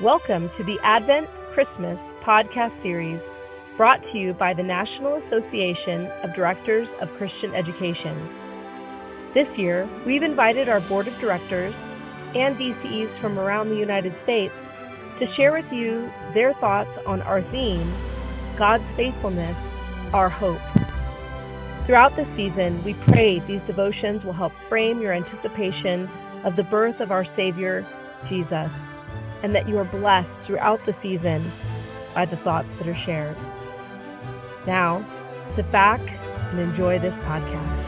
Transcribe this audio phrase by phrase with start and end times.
[0.00, 3.20] Welcome to the Advent Christmas podcast series
[3.76, 8.28] brought to you by the National Association of Directors of Christian Education.
[9.34, 11.72] This year, we've invited our board of directors
[12.34, 14.52] and DCEs from around the United States
[15.20, 17.94] to share with you their thoughts on our theme,
[18.56, 19.56] God's faithfulness,
[20.12, 20.60] our hope.
[21.86, 26.10] Throughout the season, we pray these devotions will help frame your anticipation
[26.42, 27.86] of the birth of our Savior,
[28.28, 28.72] Jesus,
[29.44, 31.52] and that you are blessed throughout the season
[32.14, 33.36] by the thoughts that are shared.
[34.66, 35.04] Now,
[35.54, 37.84] sit back and enjoy this podcast.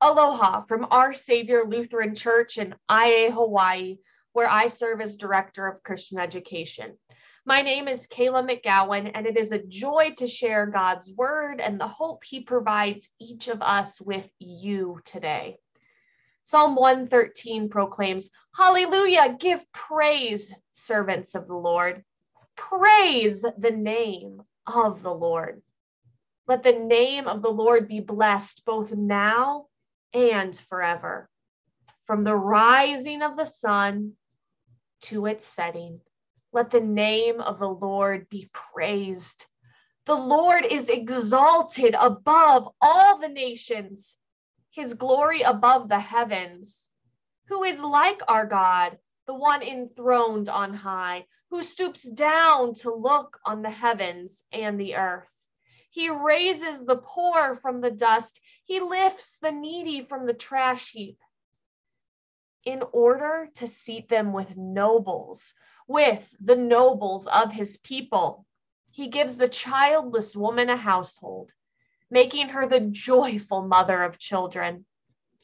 [0.00, 3.98] Aloha from Our Savior Lutheran Church in Aiea, Hawaii,
[4.32, 6.98] where I serve as Director of Christian Education.
[7.46, 11.78] My name is Kayla McGowan, and it is a joy to share God's word and
[11.78, 15.58] the hope He provides each of us with you today.
[16.44, 22.04] Psalm 113 proclaims, Hallelujah, give praise, servants of the Lord.
[22.56, 25.60] Praise the name of the Lord.
[26.46, 29.66] Let the name of the Lord be blessed both now
[30.12, 31.28] and forever.
[32.06, 34.12] From the rising of the sun
[35.02, 36.00] to its setting
[36.54, 39.44] let the name of the Lord be praised.
[40.06, 44.16] The Lord is exalted above all the nations,
[44.74, 46.90] his glory above the heavens.
[47.48, 53.38] Who is like our God, the one enthroned on high, who stoops down to look
[53.44, 55.30] on the heavens and the earth?
[55.90, 61.18] He raises the poor from the dust, he lifts the needy from the trash heap
[62.64, 65.54] in order to seat them with nobles
[65.86, 68.46] with the nobles of his people.
[68.90, 71.52] He gives the childless woman a household,
[72.10, 74.84] making her the joyful mother of children.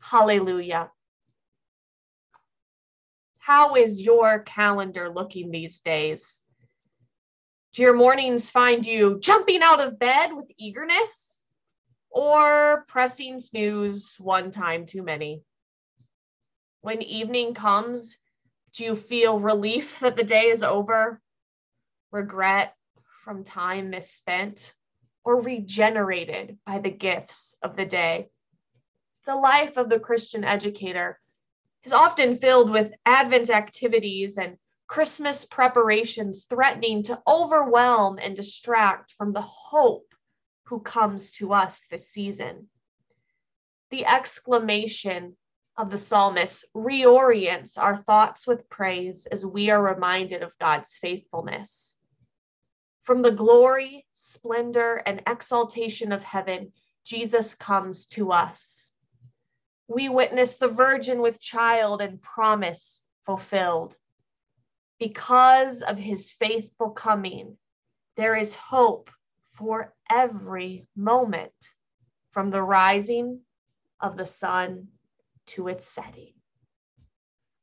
[0.00, 0.90] Hallelujah.
[3.38, 6.42] How is your calendar looking these days?
[7.72, 11.40] Do your mornings find you jumping out of bed with eagerness
[12.10, 15.42] or pressing snooze one time too many?
[16.80, 18.18] When evening comes,
[18.74, 21.20] do you feel relief that the day is over?
[22.10, 22.74] Regret
[23.24, 24.74] from time misspent?
[25.24, 28.30] Or regenerated by the gifts of the day?
[29.26, 31.20] The life of the Christian educator
[31.84, 39.32] is often filled with Advent activities and Christmas preparations threatening to overwhelm and distract from
[39.32, 40.14] the hope
[40.64, 42.68] who comes to us this season.
[43.90, 45.36] The exclamation
[45.76, 51.96] of the psalmist reorients our thoughts with praise as we are reminded of God's faithfulness.
[53.08, 56.74] From the glory, splendor, and exaltation of heaven,
[57.06, 58.92] Jesus comes to us.
[59.86, 63.96] We witness the virgin with child and promise fulfilled.
[64.98, 67.56] Because of his faithful coming,
[68.18, 69.08] there is hope
[69.54, 71.54] for every moment,
[72.32, 73.40] from the rising
[74.02, 74.88] of the sun
[75.46, 76.34] to its setting.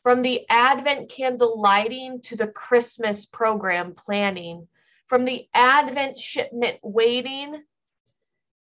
[0.02, 4.68] From the Advent candle lighting to the Christmas program planning,
[5.08, 7.64] from the Advent shipment waiting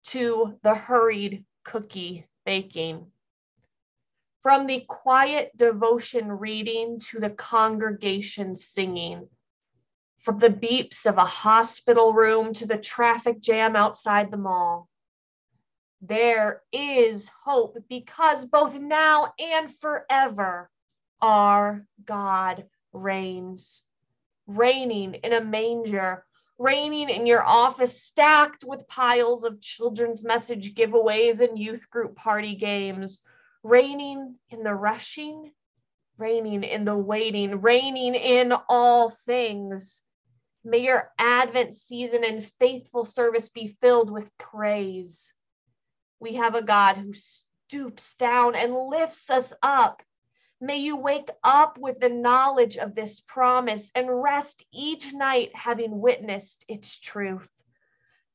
[0.05, 3.07] to the hurried cookie baking,
[4.43, 9.29] from the quiet devotion reading to the congregation singing,
[10.19, 14.89] from the beeps of a hospital room to the traffic jam outside the mall.
[16.01, 20.69] There is hope because both now and forever
[21.21, 23.83] our God reigns,
[24.49, 26.25] reigning in a manger,
[26.63, 32.55] reigning in your office, stacked with piles of children's message giveaways and youth group party
[32.55, 33.21] games,
[33.63, 35.53] reigning in the rushing,
[36.19, 40.03] reigning in the waiting, reigning in all things.
[40.65, 45.33] May your Advent season and faithful service be filled with praise
[46.23, 50.03] we have a God who stoops down and lifts us up.
[50.63, 56.01] May you wake up with the knowledge of this promise and rest each night having
[56.01, 57.49] witnessed its truth.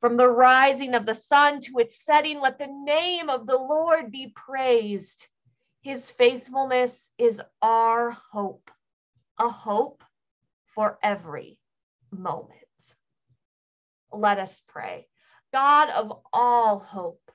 [0.02, 4.12] From the rising of the sun to its setting, let the name of the Lord
[4.12, 5.26] be praised.
[5.80, 8.70] His faithfulness is our hope,
[9.40, 10.04] a hope
[10.76, 11.58] for every
[12.12, 12.52] moment.
[14.12, 15.08] Let us pray.
[15.54, 17.32] God of all hope,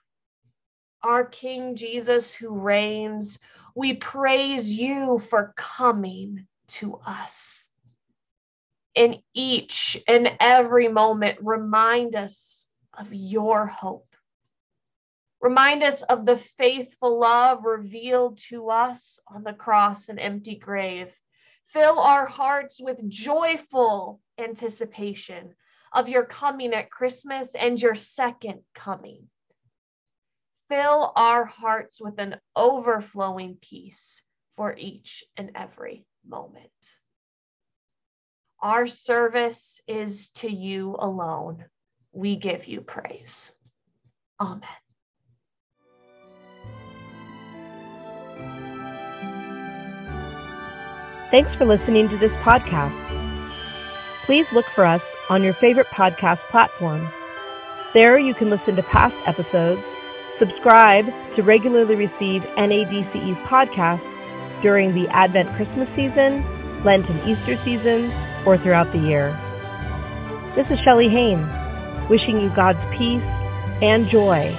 [1.02, 3.38] our King Jesus who reigns,
[3.74, 7.68] we praise you for coming to us.
[8.94, 12.66] In each and every moment, remind us
[12.96, 14.06] of your hope.
[15.40, 21.08] Remind us of the faithful love revealed to us on the cross and empty grave.
[21.66, 25.54] Fill our hearts with joyful anticipation
[25.92, 29.28] of your coming at Christmas and your second coming.
[30.72, 34.22] Fill our hearts with an overflowing peace
[34.56, 36.70] for each and every moment.
[38.58, 41.66] Our service is to you alone.
[42.12, 43.54] We give you praise.
[44.40, 44.62] Amen.
[51.30, 52.96] Thanks for listening to this podcast.
[54.24, 57.06] Please look for us on your favorite podcast platform.
[57.92, 59.84] There you can listen to past episodes,
[60.42, 61.06] subscribe
[61.36, 64.02] to regularly receive NADCE's podcasts
[64.60, 66.44] during the Advent Christmas season,
[66.82, 68.12] Lent and Easter seasons,
[68.44, 69.30] or throughout the year.
[70.56, 71.48] This is Shelley Haynes,
[72.10, 73.22] wishing you God's peace
[73.82, 74.52] and joy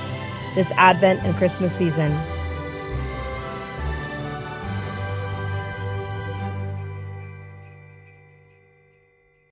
[0.56, 2.18] this Advent and Christmas season.